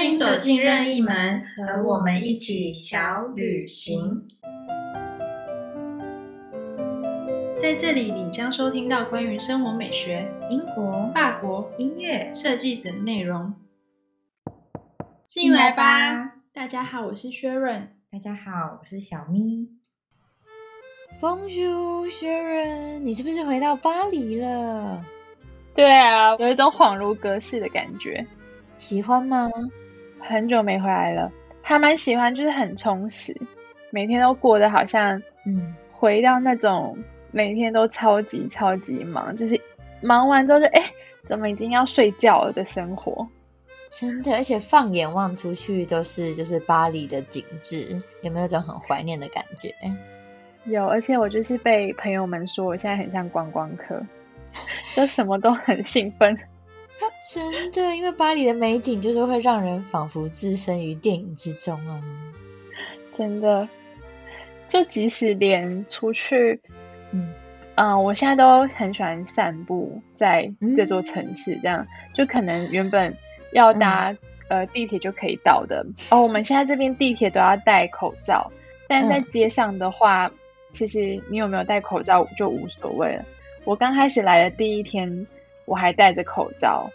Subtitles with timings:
[0.00, 4.26] 欢迎走进任意门，和我们一起小旅行。
[7.60, 13.52] 在这里，你将收听到关于生活美学、英国、法国、音乐、设计等内容。
[15.26, 16.32] 进来吧！
[16.54, 17.86] 大家好，我是薛润。
[18.10, 19.68] 大家好，我是小咪。
[21.20, 25.04] Bonjour，薛润，你是不是回到巴黎了？
[25.74, 28.26] 对啊，有一种恍如隔世的感觉。
[28.78, 29.50] 喜欢吗？
[30.20, 31.32] 很久没回来了，
[31.62, 33.34] 还蛮喜欢，就是很充实，
[33.90, 36.98] 每天都过得好像嗯，回到那种。
[37.32, 39.60] 每天都超级超级忙，就是
[40.00, 40.90] 忙完之后就哎，
[41.28, 43.24] 怎么已经要睡觉了的生活？
[43.88, 49.72] 真的，而且放眼望出去都是就是巴黎的景致，有没有种很怀念的感觉？
[50.64, 54.04] 有，而且我就是被朋友们说我现在很像观光客，
[54.96, 56.36] 就什么都很兴奋。
[57.32, 62.00] 真的，因为巴黎的美景就是会让人仿佛置身于电影之中啊！
[63.16, 63.68] 真的，
[64.68, 66.60] 就即使连出去。
[67.12, 67.32] 嗯
[67.76, 73.14] 嗯，我现在都很喜欢散步在这座城市，这样就可能原本
[73.52, 74.14] 要搭
[74.48, 76.22] 呃地铁就可以到的哦。
[76.22, 78.50] 我们现在这边地铁都要戴口罩，
[78.86, 80.30] 但在街上的话，
[80.72, 83.24] 其实你有没有戴口罩就无所谓了。
[83.64, 85.26] 我刚开始来的第一天，
[85.70, 86.90] 我还戴着口罩，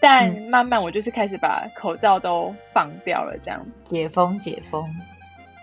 [0.00, 4.88] 但慢慢我就是开始把口罩都放掉了，这样解封解封，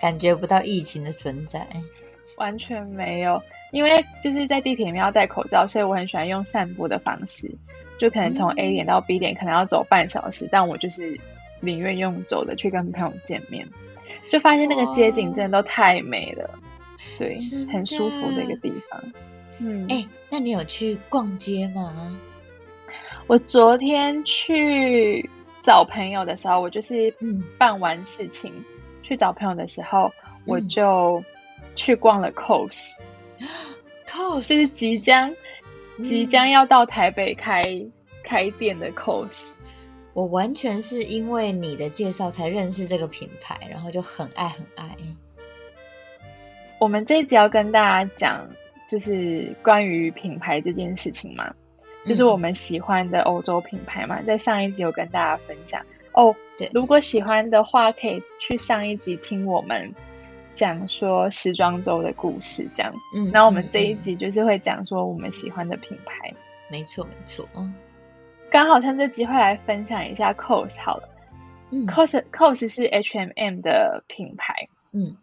[0.01, 1.65] 感觉不到疫情的存在，
[2.35, 3.41] 完全没有。
[3.71, 7.49] 因为就是在地铁里面要戴口罩，所以我很喜欢用散步的方式，
[7.97, 11.17] 就可能从 A 点到 B 点可能要走半小时，但我就是
[11.61, 13.65] 宁愿用走的去跟朋友见面，
[14.29, 16.49] 就发现那个街景真的都太美了，
[17.17, 17.37] 对，
[17.71, 19.01] 很舒服的一个地方。
[19.59, 22.19] 嗯，哎，那你有去逛街吗？
[23.27, 25.29] 我昨天去
[25.63, 27.13] 找朋友的时候，我就是
[27.57, 28.53] 办完事情
[29.01, 30.11] 去找朋友的时候，
[30.45, 31.23] 我就
[31.75, 32.91] 去逛了 COS。
[34.07, 35.33] cos 就是即将
[36.01, 37.65] 即将要到台北开
[38.23, 39.51] 开店的 cos，
[40.13, 44.85] 我完全是因为你的介绍才认识这个品牌，然后就很爱很爱。
[46.79, 48.47] 我们这一集要跟大家讲，
[48.89, 51.53] 就是关于品牌这件事情嘛，
[52.05, 55.81] 就是我们喜欢的欧洲品牌嘛，在上一集有跟大家分享
[56.11, 56.35] 哦。
[56.57, 59.93] 对，如果喜欢的话，可以去上一集听我们。
[60.53, 62.93] 讲说时装周的故事，这样。
[63.15, 66.31] 嗯，那我们这一集就是会讲说我们喜欢的品牌。
[66.69, 67.49] 没错，没错。
[67.55, 67.73] 嗯，
[68.51, 71.09] 刚好趁这机会来分享一下 COS 好了。
[71.71, 74.67] 嗯，COS COS 是 H&M 的品牌。
[74.91, 75.17] 嗯，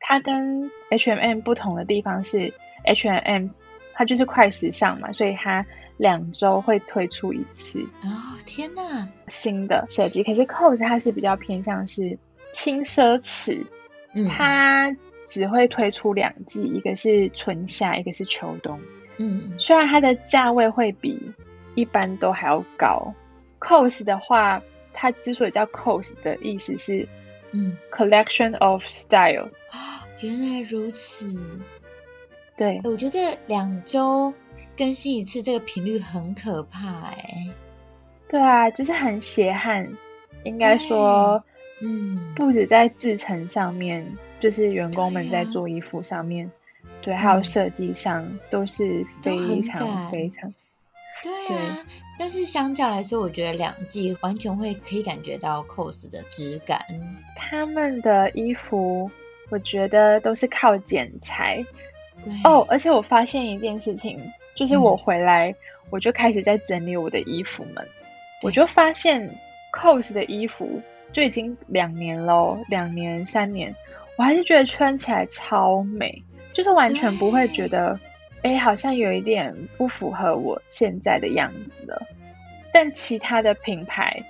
[0.00, 3.50] 它跟 H&M 不同的地方是 H&M
[3.94, 5.64] 它就是快时尚嘛，所以它
[5.96, 7.80] 两周会推出一次。
[8.02, 9.08] 哦，天哪！
[9.28, 12.18] 新的设计，可是 COS 它是比较偏向是
[12.52, 13.66] 轻奢侈。
[14.28, 14.94] 它
[15.24, 18.78] 只会推出两季，一个是春夏，一个是秋冬。
[19.16, 21.32] 嗯，虽然它的价位会比
[21.74, 23.14] 一般都还要高。
[23.60, 27.08] COS 的话，它之所以叫 COS 的意思是，
[27.52, 29.48] 嗯，Collection of Style。
[29.70, 31.34] 啊，原来如此。
[32.54, 34.32] 对，我觉得两周
[34.76, 37.48] 更新一次这个频率很可怕哎。
[38.28, 39.90] 对啊，就是很血汗，
[40.44, 41.42] 应该说。
[41.84, 44.06] 嗯，不止在制成上面，
[44.38, 46.48] 就是员工们在做衣服上面，
[47.02, 50.54] 对，还有设计上都是非常非常，
[51.24, 51.84] 对啊。
[52.20, 56.80] 但是相较来说，我觉得两季完全会可以感觉到 cos 的质感。
[57.34, 59.10] 他们的衣服，
[59.50, 61.64] 我觉得都是靠剪裁。
[62.44, 64.20] 哦，而且我发现一件事情，
[64.54, 65.54] 就是我回来
[65.90, 67.86] 我就开始在整理我的衣服们，
[68.42, 69.30] 我就发现
[69.72, 70.80] cos 的衣服。
[71.12, 73.76] 就已经两年喽，两年三年，
[74.16, 76.22] 我还是觉得穿起来超美，
[76.54, 78.00] 就是完全不会觉得，
[78.40, 82.02] 哎，好像有一点不符合我现在的样子了。
[82.72, 84.22] 但其他的品牌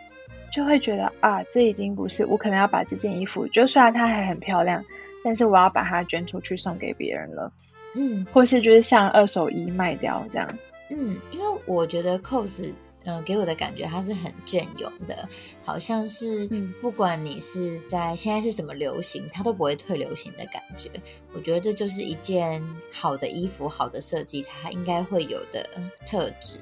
[0.51, 4.85] 就会觉得啊，这已经不是我可能要把这件衣服，就虽然它还很漂亮，
[5.23, 7.53] 但是我要把它捐出去送给别人了，
[7.95, 10.49] 嗯，或是就是像二手衣卖掉这样，
[10.91, 12.73] 嗯，因为我觉得 cos。
[13.05, 15.29] 嗯，给我的感觉它是很隽永的，
[15.61, 16.49] 好像是
[16.81, 20.89] 不管你是在现在是什么流行，它都不会退流行的感觉。
[21.33, 22.63] 我觉得这就是一件
[22.93, 25.69] 好的衣服、好的设计，它应该会有的
[26.07, 26.59] 特质。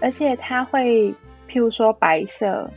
[0.00, 1.14] 而且它会，
[1.48, 2.68] 譬如说白色，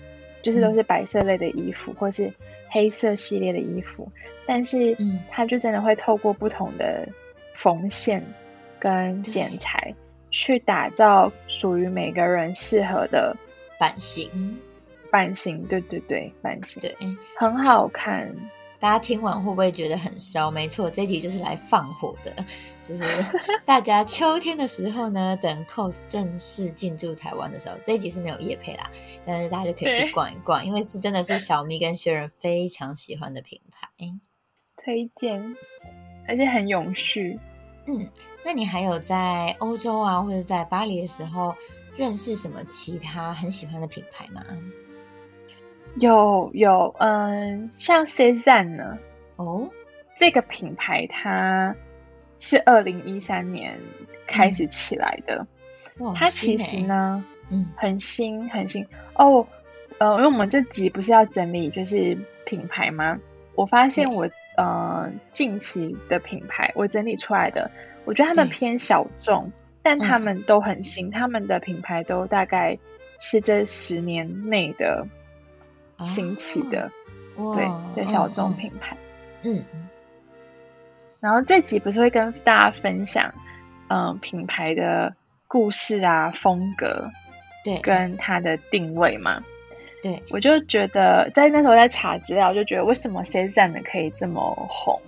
[0.43, 2.31] 就是都是白色类的衣服，或是
[2.69, 4.07] 黑色系列的衣服，
[4.45, 4.95] 但是
[5.31, 7.09] 它就真的会透过不同的
[7.57, 8.25] 缝线
[8.79, 9.93] 跟剪裁。
[10.29, 13.33] 去打造属于每个人适合的
[13.79, 14.59] 版型，
[15.09, 16.93] 版型，对对对，版型，对，
[17.37, 18.29] 很好看。
[18.77, 20.51] 大家听完会不会觉得很烧？
[20.51, 22.45] 没错，这集就是来放火的，
[22.83, 23.05] 就是
[23.63, 28.91] 大家 秋天的时候呢，等 COS 正式进驻台湾的时候，这一集是没有夜配啦，
[29.25, 33.87] 但是大家就可以去逛一逛，因为是真的是小咪跟薛仁非常喜欢的品牌，
[34.83, 35.55] 推荐，
[36.27, 37.39] 而且很永续。
[37.85, 38.05] 嗯，
[38.43, 41.55] 那你还有在欧洲啊，或者在巴黎的时候
[41.95, 44.43] 认识什么其他很喜欢的品牌吗？
[45.95, 48.97] 有有，嗯，像 Cezanne 呢？
[49.37, 49.69] 哦，
[50.17, 51.75] 这个品牌它
[52.39, 53.79] 是二零一三年
[54.27, 55.47] 开始起来的。
[55.99, 58.85] 哇，它其实呢，嗯，很新很新
[59.15, 59.47] 哦。
[59.99, 62.15] 呃，因为我们这集不是要整理就是
[62.45, 63.17] 品牌吗？
[63.55, 67.71] 我发现我呃近期的品牌我整理出来的，
[68.03, 72.77] 我觉得他们偏小众，但他们都很新，他们的品牌都大概
[73.19, 75.07] 是这十年内的。
[75.99, 76.91] 兴起的，
[77.35, 78.95] 对的，小众品牌，
[79.41, 79.65] 嗯，
[81.19, 83.33] 然后这集不是会跟大家分享，
[83.87, 85.15] 嗯，品牌的
[85.47, 87.09] 故事啊，风格，
[87.65, 89.43] 对，跟它的定位嘛，
[90.01, 95.01] 对，我就觉得在那时候在查资料，就觉得为什么 Cezanne 可以这么红，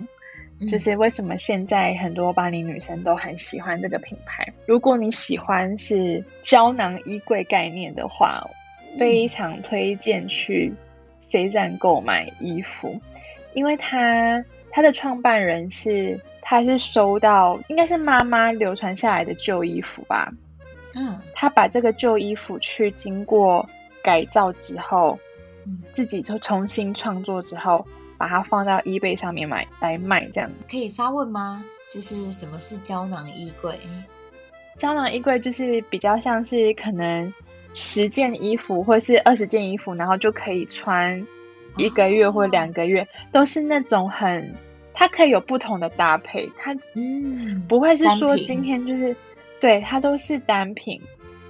[0.68, 4.52] 就是为什么现在很多巴黎女生都很喜欢这个品牌。
[4.66, 8.48] 如果你喜欢是胶囊衣柜概念的话。
[8.98, 10.74] 非常推荐去
[11.30, 13.00] C 站购买衣服，
[13.54, 20.34] 因为他他的创办人是他是收到应该是妈妈流传下来的旧衣服吧，
[20.96, 23.70] 嗯，他把这个旧衣服去经过
[24.10, 25.20] 改造之后，
[25.68, 27.86] 嗯，自己就重新创作之后，
[28.18, 31.64] 把它放到 eBay 上面买来卖，这样可以发问吗？
[31.94, 33.76] 就是什么是胶囊衣柜？
[34.78, 37.32] 胶囊衣柜就是比较像是可能。
[37.76, 41.28] 十件衣服或是二十件衣服，然后就可以穿
[41.78, 44.56] 一个月或两个月，都是那种很，
[44.92, 49.16] 它可以有不同的搭配，它嗯不会是说今天就是，
[49.62, 51.00] 对，它都是单品，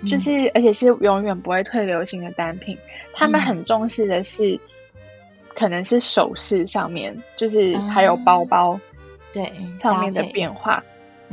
[0.06, 2.78] 就是而且是永远不会退流行的单品。
[3.14, 4.60] 他们很重视的是，
[5.56, 8.80] 可能是首饰上面，就是还有包包
[9.34, 10.84] 对上面的变化，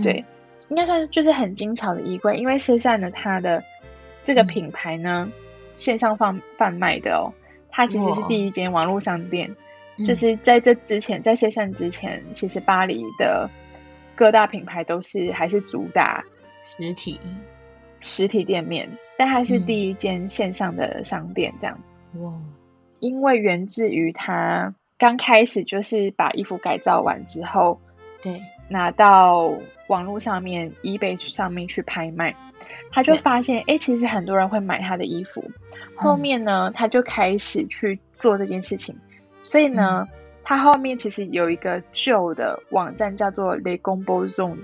[0.03, 0.25] 对，
[0.69, 3.63] 应该算是就是很精巧的衣柜，因为现在呢，它的。
[4.25, 5.31] 这个品牌呢，
[5.77, 7.31] 线上贩贩卖的哦，
[7.71, 9.55] 它其实是第一间网络商店。
[10.05, 13.49] 就是在这之前，在线上之前，其实巴黎的
[14.17, 16.25] 各大品牌都是还是主打
[16.65, 17.21] 实体
[18.01, 21.55] 实体店面，但它是第一间线上的商店。
[21.61, 21.79] 这样
[22.19, 22.33] 哇，
[23.01, 27.81] 因为源自于他刚开始就是把衣服改造完之后，
[28.23, 29.53] 对，拿到
[29.89, 32.35] 网络上面 eBay 上面去拍卖。
[32.91, 35.45] 他就发现，哎，其实很多人会买他的衣服。
[35.95, 38.97] 后面呢，他就开始去做这件事情。
[39.43, 40.09] 所以呢，
[40.43, 44.57] 他后面其实有一个旧的网站叫做 Le g o m b o Zone。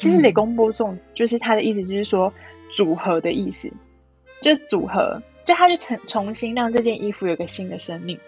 [0.00, 2.32] 其实 m b o Zone 就是他的意思，就是说
[2.72, 3.70] 组合的意思，
[4.40, 8.18] 就组合，就他就重重新让这件衣服有个新的生命。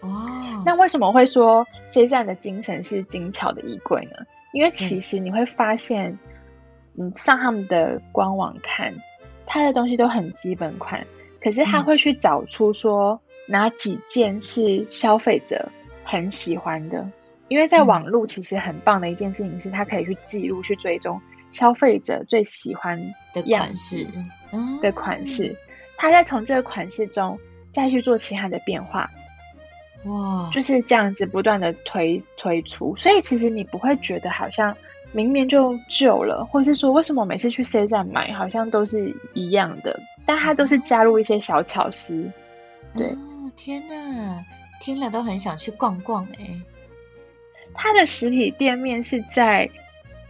[0.00, 4.26] 哦，那为什么会说 C 站的精神是精巧的衣柜呢？
[4.52, 6.18] 因为其实你会发现。
[6.92, 8.92] 你上他们的官网看，
[9.46, 11.06] 他的东西都很基本款，
[11.40, 15.68] 可是他会去找出说哪几件是消费者
[16.04, 17.08] 很喜欢的，
[17.50, 22.98] 因为在网络其实很棒的一件事情是，它可以去记录、去追踪消费者最喜欢
[23.34, 24.06] 的款式
[24.80, 25.54] 的款式，
[25.98, 27.38] 他再从这个款式中
[27.72, 29.10] 再去做其他的变化，
[30.04, 34.74] 哇，就是这样子不断的推推出，所以其实你不会觉得好像。
[35.12, 39.98] 明年就旧了，或是说为什么每次去 C 站买好像都是一样的？
[40.24, 42.30] 但它都是加入一些小巧思。
[42.96, 43.12] 对，
[43.56, 44.44] 天哪，
[44.80, 46.46] 听了都很想去逛逛哎。
[47.82, 49.70] 它的实体店面是在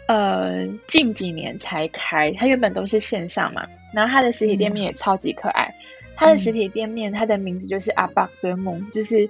[0.06, 3.66] 呃近几年才开，它原本都是线上嘛。
[3.92, 5.74] 然后它的实体店面也超级可爱。
[6.14, 9.28] 它的实体店面，它的名字就是 de m o n 就是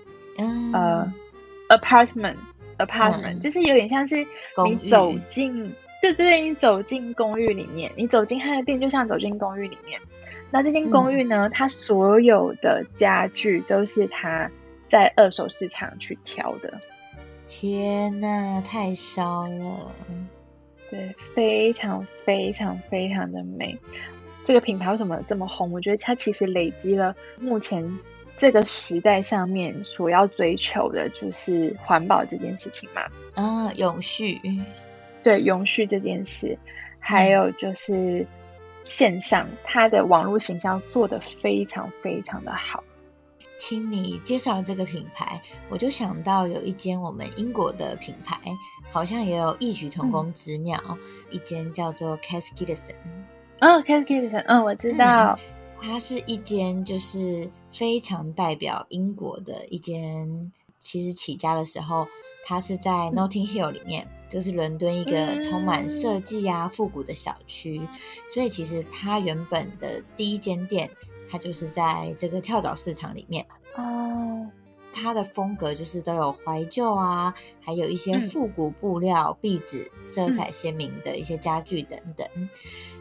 [0.74, 1.10] 呃
[1.70, 2.36] apartment。
[2.76, 4.26] apartment 就是有点像是
[4.66, 10.00] 你走进，对对对，你走进公寓里面，你走进他的店，就像走进公寓里面。
[10.50, 14.50] 那这间公寓呢，它所有的家具都是他
[14.88, 16.80] 在二手市场去挑的。
[17.52, 19.92] 天呐，太烧了！
[20.88, 23.76] 对，非常非常非常的美。
[24.44, 25.72] 这个品牌为什么这么红？
[25.72, 27.98] 我觉得它其实累积了目前。
[28.38, 33.02] 这个时代上面所要追求的就是环保这件事情嘛？
[33.34, 34.40] 啊，永续，
[35.22, 36.56] 对，永续这件事，
[36.98, 38.26] 还有就是
[38.82, 42.82] 线上，它的网络形象做得非常非常的好。
[43.60, 48.40] 听你介绍这个品牌，我就想到有一间我们英国的品牌，
[48.90, 50.82] 好像也有异曲同工之妙，
[51.30, 52.94] 一间叫做 Cass Kidston。
[53.60, 55.38] 哦，Cass Kidston，嗯，我知道，
[55.80, 60.50] 它是一间就是非常代表英国的一间。
[60.78, 62.08] 其实起家的时候，
[62.46, 67.82] 它是在 Notting Hill 里面，就是伦敦一个充满设计啊、复古的小区，
[68.32, 70.88] 所以其实它原本的第一间店。
[71.30, 73.46] 它就是在这个跳蚤市场里面。
[73.76, 74.46] 哦，
[74.92, 82.26] 它的风格就是都有怀旧啊，还有一些复古布料、壁纸、色彩鲜明的一些家具等等。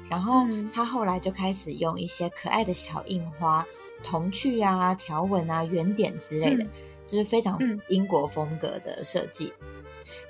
[0.10, 0.44] 然后
[0.74, 3.66] 他后来就开始用一些可爱的小印花、
[4.04, 6.66] 童趣啊、条纹啊、圆点之类的，
[7.06, 7.60] 就是非常
[7.90, 9.54] 英国风格的设计，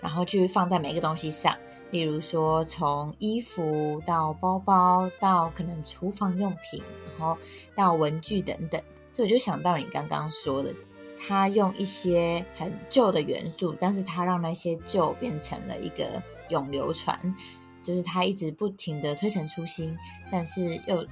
[0.02, 1.56] 然后去放在每个东西上。
[1.92, 6.82] 例如说，从衣服到包包，到可能厨房用品，
[7.18, 7.38] 然后
[7.74, 8.80] 到文具等等，
[9.12, 10.72] 所以我就想到你刚刚说的，
[11.20, 17.36] 他用一些很旧的元素，但是他让那些旧变成了一个永流传，
[17.82, 19.98] 就是他一直不停的推陈出新，
[20.32, 21.04] 但是又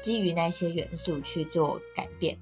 [0.00, 2.36] 基于那些元素去做改变，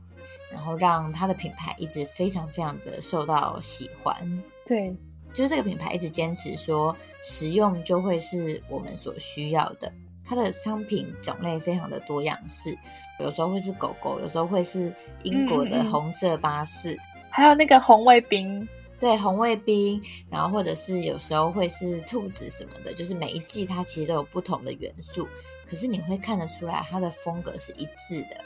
[0.50, 4.42] 然后让他的品牌一直非常非常的受到喜欢。
[4.64, 4.96] 对。
[5.32, 9.90] 就是这个品牌一直坚持说，实用就会是我们所需要的。
[10.24, 12.76] 它的商品种类非常的多样式，
[13.18, 16.96] 有时候会是狗狗，有时候会是英国的红色巴士，
[17.28, 18.66] 还有那个红卫兵，
[19.00, 20.00] 对，红卫兵。
[20.30, 25.26] 然后或者是有时候会是兔子什么的，就是每一季它其实都有不同的元素，
[25.68, 28.36] 可是你会看得出来它的风格是一致的，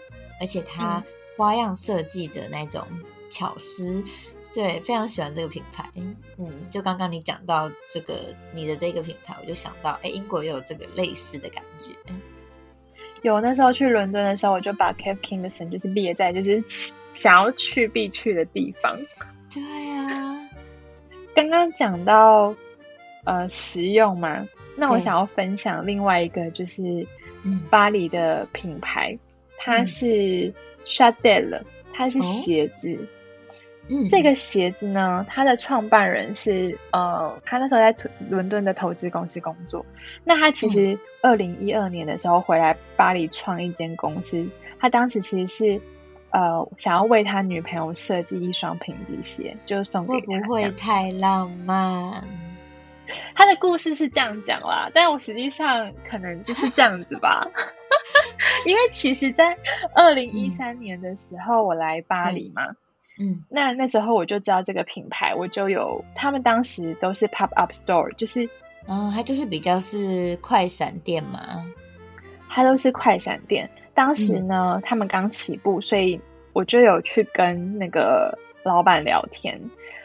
[0.41, 1.05] 而且它
[1.37, 2.83] 花样设计的那种
[3.31, 4.03] 巧思。
[4.57, 5.85] 对，非常喜欢这个品牌。
[6.39, 8.15] 嗯，就刚刚你讲到这个
[8.55, 11.93] 你的这个品牌，我就想到，哎，英国也有这个类似的感觉。
[13.21, 16.65] 有那时候去伦敦的时候，我就把 Cape Kingston 就是列在就是
[17.13, 18.99] 想要去必去的地方。
[19.53, 20.49] 对啊，
[21.35, 22.55] 刚刚讲到
[23.25, 27.07] 呃实用嘛，那我想要分享另外一个就是
[27.69, 29.19] 巴黎的品牌，
[29.59, 30.55] 它是
[30.87, 31.61] Chadel，
[31.93, 33.07] 它是鞋子。
[34.11, 37.95] 这个鞋子呢，它的创办人是呃，他那时候在
[38.29, 39.87] 伦敦的投资公司工作。
[40.25, 44.49] 那他其实二零一二年的时候回来巴黎创一间公司，
[44.81, 45.81] 他当时其实是
[46.31, 52.25] 呃想要为他女朋友设计一双平底鞋，就送给会不会太浪漫？
[53.37, 57.47] 他的故事是这样讲啦，但我实际上可能就是这样子吧。
[58.67, 59.57] 因为其实，在
[59.95, 62.65] 二零一三年的时候，我来巴黎嘛。
[62.67, 62.77] 嗯，
[63.49, 68.47] 那那时候我就知道这个品牌，我就有他们当时都是 pop up store，就是，
[68.87, 71.65] 嗯，它就是比较是快闪店嘛，
[72.49, 73.71] 它都是快闪店。
[73.95, 76.21] 当时呢，他们刚起步，所以
[76.53, 79.59] 我就有去跟那个老板聊天，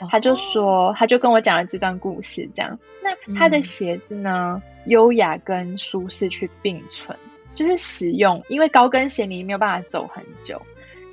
[0.09, 2.79] 他就说，他就跟我讲了这段故事，这样。
[3.03, 7.17] 那他的鞋子呢，优雅跟舒适去并存，
[7.53, 10.61] 就是实用，因为高跟鞋你没有办法走很久，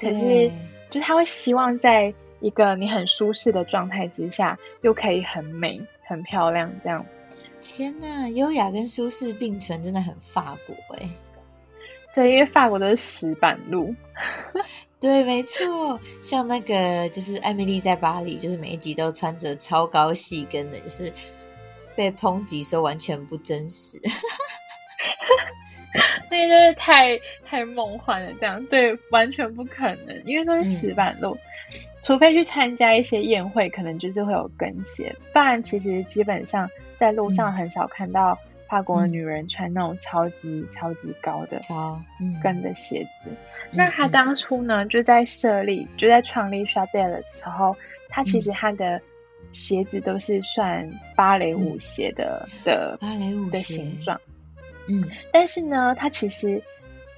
[0.00, 0.48] 可是。
[0.90, 7.04] 就是他会希望在一个你很舒适的状态之下，又可以很美、很漂亮这样。
[7.60, 11.08] 天呐，优雅跟舒适并存，真的很法国哎。
[12.14, 13.94] 对，因为法国都是石板路。
[15.00, 16.00] 对，没错。
[16.22, 21.12] 像那个就是艾米丽在巴黎，就是每一集都穿着超高细跟的，就是
[21.94, 24.00] 被抨击说完全不真实。
[26.30, 31.36] 那个就是太太梦幻了，这样对，完全不可能，因为都是石板路，
[32.02, 41.60] 除非去参加一些宴会，可能就是会有跟鞋，不然其实基本上在路上很少看到法国的女人穿那种超级超级高的
[42.42, 43.30] 跟的鞋子。
[43.72, 47.76] 那他当初呢，就在设立，就在创立 s h a d e l 的时候，
[48.08, 49.00] 他其实他的
[49.52, 54.20] 鞋子都是算芭蕾舞鞋的的芭蕾舞的形状。
[54.90, 56.62] 嗯，但是呢，它其实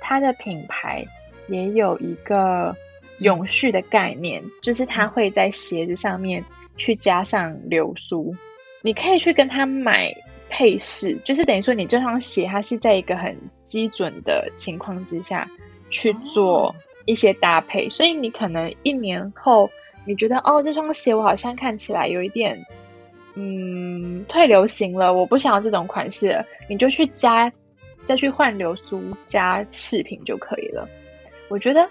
[0.00, 1.06] 它的品牌
[1.46, 2.76] 也有一个
[3.18, 6.44] 永续的概念，就是它会在鞋子上面
[6.76, 8.34] 去加上流苏。
[8.82, 10.14] 你可以去跟他买
[10.48, 13.36] 配饰，就是等于说你这双鞋它是在一个很
[13.66, 15.46] 基准的情况之下
[15.90, 16.74] 去做
[17.04, 19.70] 一些搭配，所以你可能一年后
[20.06, 22.66] 你觉得哦，这双鞋我好像看起来有一点
[23.34, 27.52] 嗯退流行了，我不想要这种款式，你就去加。
[28.06, 30.88] 再去换流苏加饰品就可以了，
[31.48, 31.86] 我觉得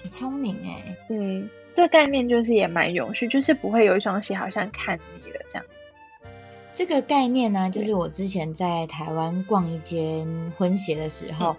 [0.00, 0.96] 很聪明哎。
[1.10, 5.64] 嗯，这个概念就是也蛮永续，就是不会有一双鞋好像看腻了这样。
[6.72, 10.24] 这个概念呢，就是我之前在台湾逛一间
[10.56, 11.54] 婚鞋的时候，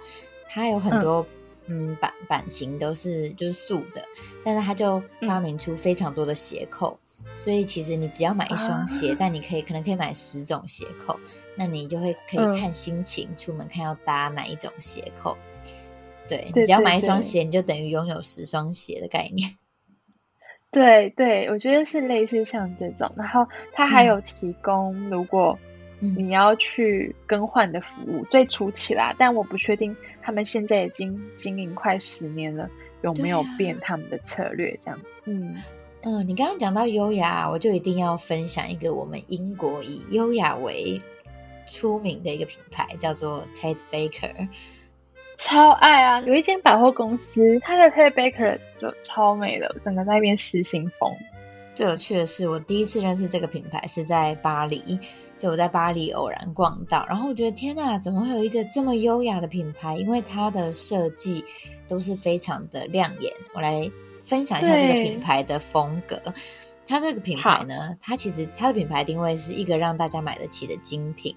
[0.47, 1.23] 它有很多
[1.67, 4.03] 嗯版版型都是就是素的，
[4.43, 6.97] 但是他就发明出非常多的鞋扣，
[7.37, 11.19] 所以其实你只要买一双鞋，但你可以可能可以买十种鞋扣，
[11.55, 15.37] 那你就会可以看心情出门看要搭哪一种鞋扣。
[16.27, 19.55] 对，你只要买一双鞋，你就等于拥有十双鞋的概念。
[20.71, 25.59] 对对，我觉得是类似像这种，然后他还有提供，如果
[25.99, 32.69] 你要去更换的服务，最初期啦，但我不确定他们现在已经经营快十年了，
[33.01, 34.99] 有没有变他们的策略这样？
[35.25, 35.55] 嗯
[36.03, 40.99] 嗯，你刚刚讲到优雅，我就一定要分享一个我们英国以优雅为
[41.67, 44.47] 出名的一个品牌，叫做 Ted Baker。
[45.37, 46.21] 超爱啊！
[46.21, 51.11] 有一间百货公司，它的 Ted Baker 就超美的，整个在那边实心风。
[51.73, 54.99] 最有趣的是，我第一次认识这个品牌是在巴黎，
[55.41, 59.97] 就我在巴黎偶然逛到，然后我觉得天哪，怎么会有一个这么优雅的品牌？
[59.97, 61.43] 因为它的设计
[61.87, 63.33] 都是非常的亮眼。
[63.55, 63.89] 我来
[64.23, 66.21] 分享一下这个品牌的风格。
[66.85, 71.35] 它这个品牌呢，它其实它的品牌定位是一个让大家买得起的精品，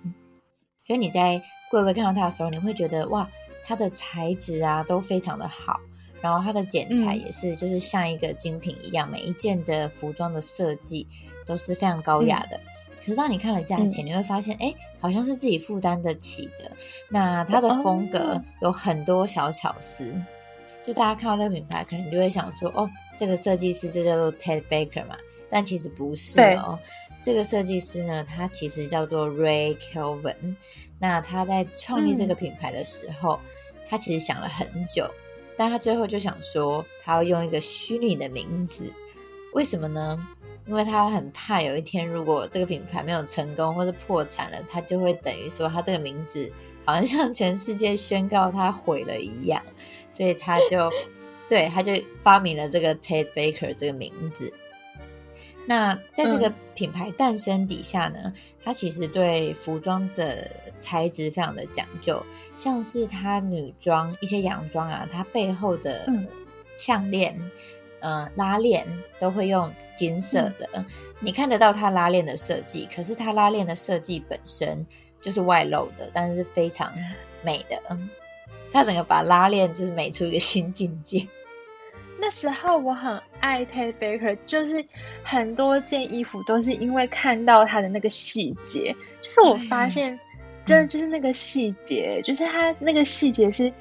[0.86, 3.26] 所以你在柜位看到它的时候，你会觉得哇。
[3.66, 5.80] 它的材质啊都非常的好，
[6.20, 11.08] 然后它的剪裁也是就是像一个精品一样，每一件的服装的设计
[11.46, 12.60] 都是非常高雅的。
[13.04, 16.72] 可是当你看了价钱，你会发现，哎，好像是自己负担得起的。
[17.10, 20.10] 那它的风格有很多小巧思，
[20.82, 25.18] 就大家看到这个品牌，可能就会想说，哦，这个设计师就叫做 Ted Baker 嘛，
[25.50, 26.78] 但其实不是哦。
[27.22, 30.56] 这个设计师呢，他其实叫做 Ray Kelvin。
[30.98, 33.38] 那他在创立这个品牌的时候，
[33.86, 35.10] 他其实想了很久，
[35.58, 38.90] 但他最后就想说，他要用一个虚拟的名字。
[39.54, 40.28] 为什么呢？
[40.66, 46.50] 因为他很怕有一天，如果这个品牌没有成功或者破产了，他就会等于说他这个名字
[46.84, 49.62] 好像向全世界宣告他毁了一样。
[50.12, 50.90] 所以他就
[51.48, 54.52] 对他就发明了这个 Ted Baker 这个名字。
[55.66, 58.32] 那在这个品牌诞生底下呢，
[58.62, 60.50] 它其实对服装的
[60.80, 62.22] 材质非常的讲究，
[62.56, 66.06] 像是它女装一些洋装啊，它背后的
[66.76, 67.34] 项链、
[68.04, 68.86] 呃拉链
[69.18, 70.84] 都会用金色的，
[71.20, 74.86] 你看得到它拉链的设计，可是它拉链的设计本身
[75.22, 76.92] 就是外露的，但是非常
[77.42, 77.80] 美的，
[78.70, 81.26] 它整个把拉链就是美出一个新境界。
[82.20, 84.84] 那时候我很爱 Ted Baker，就是
[85.22, 90.18] 很多件衣服都是因为看到他的那个细节，就是我发现
[90.66, 93.72] 真的就是那个细节，就是他那个细节是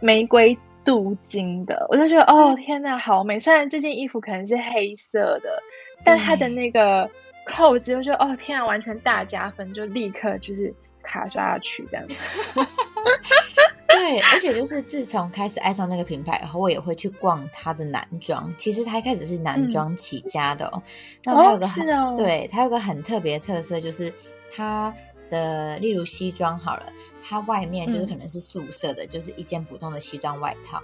[0.00, 3.38] 玫瑰镀金的，我就觉得哦天呐，好美！
[3.38, 5.62] 虽然这件衣服可能是黑色的，
[6.04, 7.08] 但它的那个
[7.44, 12.14] 扣子，我觉得哦天啊，完全大加分，就立刻就是卡刷下去这样子。
[13.88, 18.50] 对，而且就是自从开始爱上那个品牌以后，我也会去逛它的男装。
[18.56, 20.82] 其实它一开始是男装起家的哦。
[21.24, 24.12] 那它有个很，对，它有个很特别的特色，就是
[24.54, 24.94] 它
[25.30, 30.82] 的例如西装好了，它外面就是可能是素色的，就是一件普通的西装外套。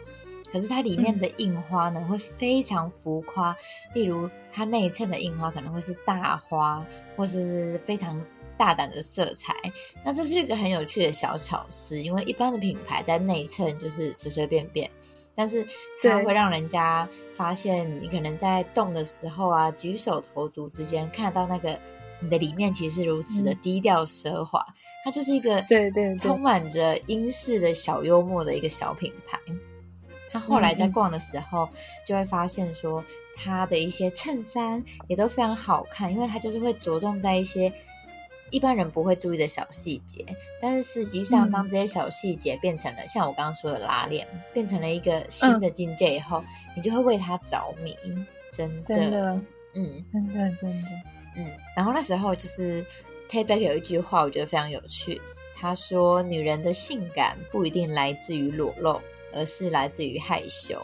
[0.50, 3.54] 可是它里面的印花呢，会非常浮夸。
[3.92, 6.82] 例如它内衬的印花可能会是大花，
[7.16, 8.18] 或是非常。
[8.59, 9.52] 大胆的色彩，
[10.02, 12.00] 那这是一个很有趣的小巧思。
[12.00, 14.90] 因为一般的品牌在内衬就是随随便便，
[15.35, 15.62] 但是
[16.02, 21.78] 它会让人家发现你可能在动的时候啊，举手投足之间看到那个
[22.20, 24.64] 你的里面其实是如此的低调奢华。
[25.05, 29.38] 它就是一个对对充满着英式的小幽默的一个小品牌。
[30.31, 31.68] 他后来在逛的时候
[32.07, 33.05] 就会发现说，
[33.37, 37.72] 他的一些衬衫也都非常好看，因为他就是会着重在一些。
[38.52, 40.24] 一般人不会注意的小细节，
[40.62, 44.24] 但是实际上，当这些小细节变成了像我刚刚说的拉链，
[44.55, 46.44] 变成了一个新的境界以后，
[46.76, 47.92] 你就会为他着迷，
[48.52, 49.42] 真的，真的，
[49.74, 50.88] 嗯，真的，真的，
[51.37, 51.46] 嗯。
[51.77, 52.85] 然后那时候就是
[53.29, 55.20] t a b a c 有一句话，我觉得非常有趣，
[55.57, 59.01] 他说：“女人的性感不一定来自于裸露，
[59.33, 60.81] 而是来自于害羞。”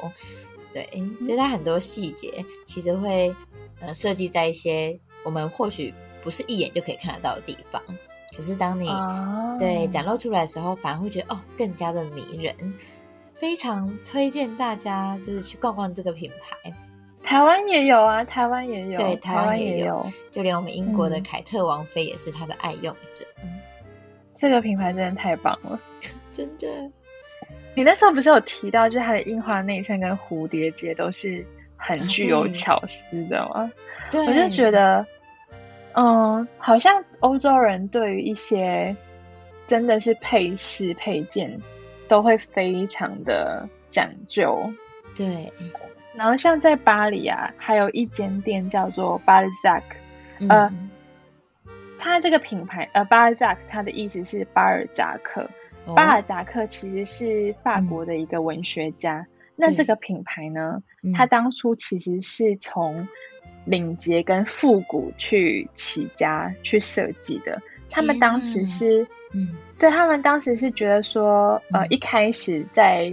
[0.73, 0.88] 对，
[1.21, 3.35] 所以他很多细节其实会
[3.81, 5.93] 呃设计在一些我们或许。
[6.25, 7.83] 不是一眼就可以看得到的地方，
[8.37, 8.88] 可是当你
[9.59, 12.55] 对展露出来的时候，反而会觉得哦，更加的迷人。
[13.33, 16.73] 非常推荐大家就是去逛逛这个品牌。
[17.33, 23.25] 台湾也有啊，台湾也有，对，台湾也有，就连我们英国的凯特王妃也是他的爱用者。
[24.37, 25.81] 这个品牌真的太棒了，
[26.31, 26.68] 真的。
[27.75, 31.42] 你那时候不是有提到，就是它的印花内衬跟蝴蝶结都是
[31.75, 33.73] 很具有巧思的吗？
[34.11, 35.07] 对，我就觉得。
[35.95, 38.95] 嗯，好像欧洲人对于一些
[39.66, 41.59] 真的是配饰配件
[42.09, 44.71] 都会非常的讲究。
[45.16, 45.51] 对，
[46.14, 49.83] 然后像在巴黎啊，还有一间店叫做 Balzac，
[50.48, 50.72] 呃，
[51.98, 55.48] 它这个品牌呃 Balzac，它的意思是巴尔扎克。
[55.96, 59.27] 巴尔扎克其实是法国的一个文学家。
[59.57, 60.83] 那这个品牌呢，
[61.14, 63.09] 它当初其实是从
[63.64, 67.61] 领结跟复古去起家去设计的。
[67.90, 69.48] 他们当时是，嗯，
[69.79, 73.12] 对他们当时是觉得说，呃，一开始在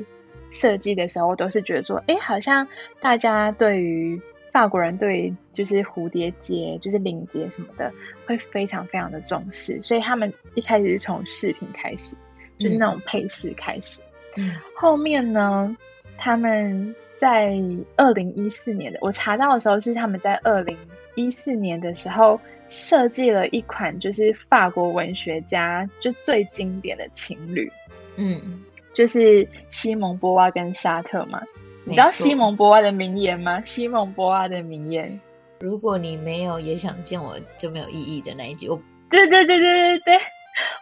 [0.52, 2.68] 设计的时候都是觉得说，哎，好像
[3.00, 7.92] 大家对于法国人对就是蝴蝶结、就是领结什么的
[8.26, 12.16] 会非常非常的重视，所以他们一开始是从饰品开始。
[12.58, 14.02] 就是那种配饰开始，
[14.36, 15.78] 嗯，后面呢，
[16.18, 17.56] 他们在
[17.96, 20.78] 二零一四年的我查到的时候是他们在二零
[21.16, 27.72] 一四年的时候设计了一款就是法国文学家就最经典的情侣，
[28.18, 28.62] 嗯，
[29.00, 31.42] 就是西蒙波娃跟沙特嘛，
[31.86, 33.64] 你知道西蒙波娃的名言吗？
[33.64, 35.18] 西蒙波娃的名言，
[35.62, 38.76] 如果你没有也想见我就没有意义的那一句，我，
[39.10, 40.20] 对对对对对对。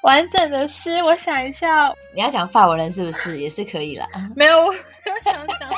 [0.01, 4.07] 完整的诗，我想一下，你要讲法文人是不是也是可以啦？
[4.35, 4.73] 没有，我
[5.23, 5.69] 想想。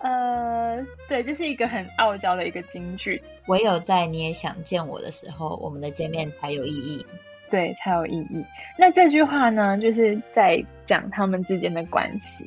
[0.06, 3.22] 呃，对，就是一个很傲娇的一个京剧。
[3.46, 7.06] 唯有在你也想见我的时候，我们的见面才有意义。
[7.50, 8.44] 对，才有意义。
[8.78, 12.46] 那这句话呢，就是在讲他们之间的关系。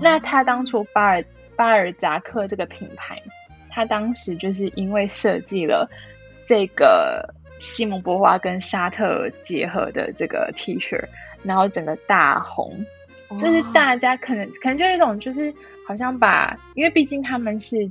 [0.00, 1.24] 那他当初巴尔
[1.56, 3.20] 巴尔扎克这个品牌，
[3.68, 5.90] 他当时就是因为设计了
[6.46, 7.34] 这个。
[7.60, 10.96] 西蒙波娃跟沙特结合的这个 T 恤，
[11.42, 12.86] 然后整个大红，
[13.30, 15.52] 就是大家可能可能就有一种，就是
[15.84, 17.90] 好像把，因为毕竟他们是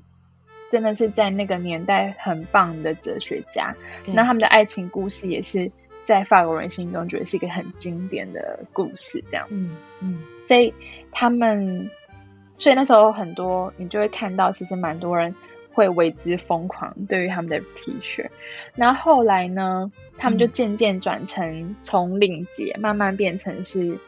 [0.72, 3.76] 真的是在那个年代很棒的哲学家，
[4.16, 5.70] 那他们的爱情故事也是
[6.08, 10.74] 在法国人心中觉得是一个很经典的故事，这样，嗯嗯，所以
[11.12, 11.92] 他们，
[12.56, 15.36] 所以那时候很多你就会看到，其实蛮多人。
[15.74, 18.26] 会为之疯狂，对于他们的 T 恤，
[18.74, 24.00] 然后后来呢，他们就渐渐转成从领结慢慢变成是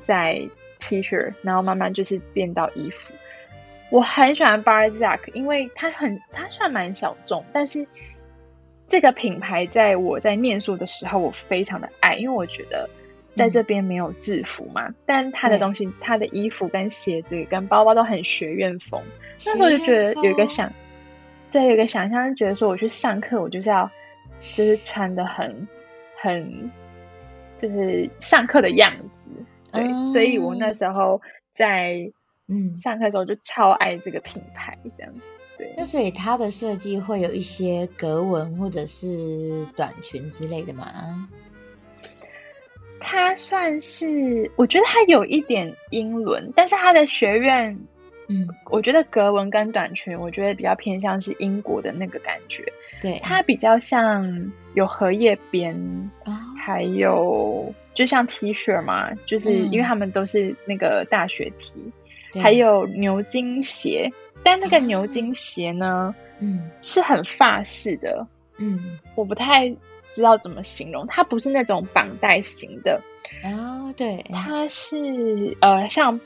[0.00, 3.12] 在 T 恤，然后慢慢就是变到衣服。
[3.90, 7.86] 我很喜欢 Balzac，因为它很它算蛮小众，但是
[8.90, 12.90] 这个品牌在我在念书的时候，我非常的爱，因为我觉得
[13.34, 19.00] 在这边没有制服嘛，但他的东西，他的衣服跟鞋子跟包包都很学院风，
[19.46, 20.70] 那时候就觉得有一个想。
[21.52, 23.90] 对，有个想象，觉得说我去上课，我就是要，
[24.38, 25.66] 就是穿的很，
[26.20, 26.70] 很，
[27.58, 29.44] 就是上课的样子。
[29.72, 31.20] 对，所以我那时候
[31.54, 32.12] 在
[32.46, 35.12] 嗯上课的时候就超爱这个品牌，这样。
[35.60, 41.28] 对，那所以它的设计会有一些格纹或者是短裙之类的吗？
[42.98, 47.78] 它算是，我觉得它有一点英伦，但是它的学院。
[48.32, 52.64] 嗯，我觉得格纹跟短裙，我觉得比较偏向是英国的那个感觉。
[53.02, 55.76] 对，它比较像有荷叶边，
[56.56, 61.72] 还有就像 T 恤嘛，就是因为他们都是那个大学 T，
[62.38, 64.12] 还有牛津鞋，
[64.42, 68.26] 但那个牛津鞋呢，嗯，是很法式的，
[68.58, 69.68] 嗯，我不太
[70.14, 73.00] 知道怎么形容，它不是那种绑带型的，
[73.42, 76.20] 哦，对，它是呃像。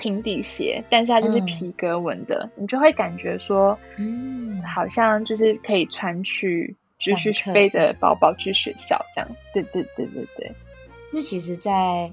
[0.00, 9.28] 平底鞋，但是它就是皮革纹的，你就会感觉说，嗯，好像就是可以穿去，就是背着包包去学校这样。
[9.52, 10.52] 对对对对对。
[11.12, 12.08] 就其实，在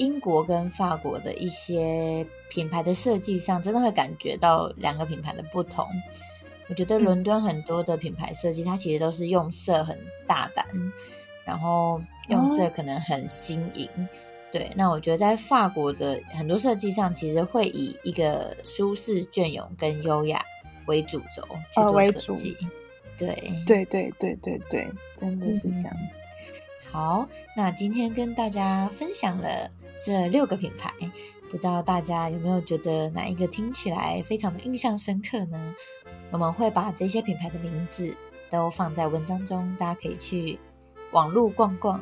[0.00, 5.86] 英国跟法国的一些品牌的设计上，真的会感觉到两个品牌的不同。
[6.68, 10.64] 我觉得伦敦很多的品牌设计，它其实都是用色很大胆，
[11.44, 13.86] 然后用色可能很新颖。
[14.50, 20.42] 对，那我觉得在法国的很多设计上，其实会以一个舒适、隽永跟优雅
[20.86, 22.56] 为主轴去做设计。
[23.18, 25.96] 对，对，对，对，对，对，真的是这样。
[26.92, 29.70] 好，那今天跟大家分享了
[30.04, 30.92] 这六个品牌，
[31.50, 35.74] 不知道大家有没有觉得哪一个听起来非常的印象深刻呢？
[36.32, 38.12] 我们会把这些品牌的名字
[38.50, 40.58] 都放在文章中，大家可以去
[41.12, 42.00] 网络逛逛。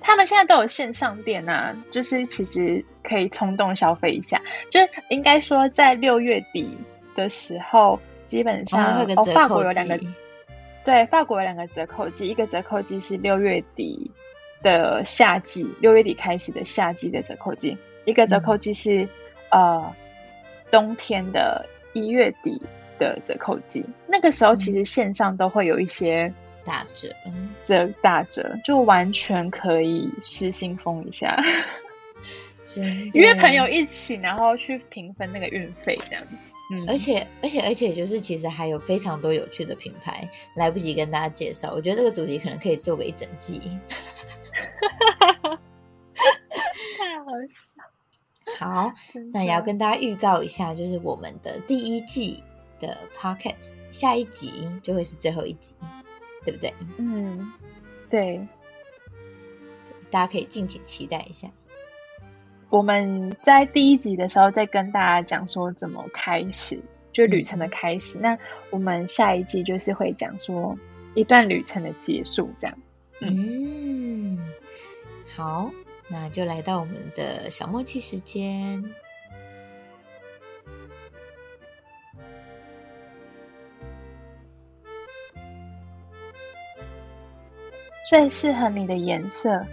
[0.00, 4.40] 他们现在都有线上店啊，就是其实可以冲动消费一下。
[4.70, 6.78] 就是应该说，在六月底
[7.16, 10.00] 的时候，基本上哦，法国有两个，
[10.88, 14.10] 对，法国有两个折扣季，一个折扣季是六月底
[14.62, 19.06] 的夏季，六月底开始的夏季的折扣季，一个折扣季是
[19.50, 19.94] 呃
[20.70, 22.62] 冬天的一月底
[22.98, 23.84] 的折扣季。
[24.06, 26.32] 那个时候其实线上都会有一些。
[26.64, 27.08] 打折，
[27.64, 31.38] 折打折就完全可以失心疯一下。
[33.14, 36.22] 约朋友一起，然后去平分那个运费，这样。
[36.70, 41.72] 嗯，而且而且而且，就是其实还有非常多有趣的品牌，来不及跟大家介绍。
[41.72, 43.60] 我觉得这个主题可能可以做个一整季。
[46.98, 47.82] 太好笑。
[48.58, 48.92] 好，
[49.32, 52.42] 那也要跟大家预告一下，就是我们的第一季
[52.80, 55.74] 的 podcast 下一集就会是最后一集，
[56.44, 56.74] 对不对？
[56.98, 57.52] 嗯，
[58.10, 58.46] 对。
[60.10, 61.48] 大家可以敬请期待一下。
[62.70, 66.78] 我们在第一集的时候再跟大家讲说怎么开始，
[67.12, 68.18] 就旅程的开始。
[68.18, 70.76] 那我们下一季就是会讲说
[71.14, 72.78] 一段旅程的结束，这样。
[73.20, 74.38] 嗯，
[75.34, 75.70] 好，
[76.08, 78.84] 那就来到我们的小默契时间，
[88.10, 89.64] 最适合你的颜色。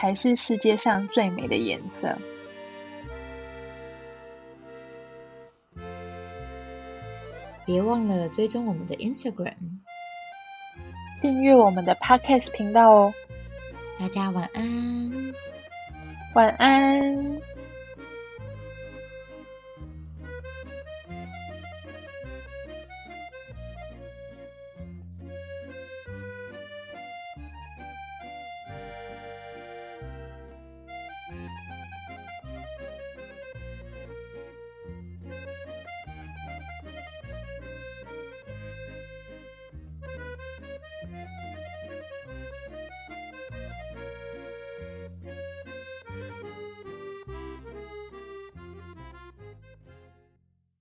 [0.00, 2.16] 才是世界上最美的颜色。
[7.66, 9.52] 别忘了追踪我们的 Instagram，
[11.20, 13.14] 订阅我们的 Podcast 频道哦。
[13.98, 15.34] 大家晚安，
[16.34, 17.59] 晚安。